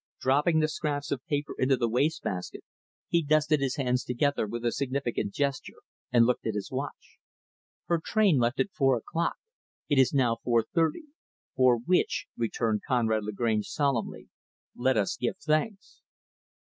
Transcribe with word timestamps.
Dropping 0.19 0.59
the 0.61 0.67
scraps 0.67 1.11
of 1.11 1.23
paper 1.27 1.53
into 1.59 1.77
the 1.77 1.87
waste 1.87 2.23
basket, 2.23 2.63
he 3.07 3.21
dusted 3.21 3.59
his 3.59 3.75
hands 3.75 4.03
together 4.03 4.47
with 4.47 4.65
a 4.65 4.71
significant 4.71 5.31
gesture 5.31 5.75
and 6.11 6.25
looked 6.25 6.47
at 6.47 6.55
his 6.55 6.71
watch. 6.71 7.19
"Her 7.85 8.01
train 8.03 8.39
left 8.39 8.59
at 8.59 8.71
four 8.71 8.97
o'clock. 8.97 9.35
It 9.89 9.99
is 9.99 10.11
now 10.11 10.37
four 10.43 10.63
thirty." 10.63 11.03
"For 11.55 11.77
which," 11.77 12.25
returned 12.35 12.81
Conrad 12.87 13.23
Lagrange, 13.25 13.67
solemnly, 13.67 14.27
"let 14.75 14.97
us 14.97 15.17
give 15.17 15.37
thanks." 15.37 16.01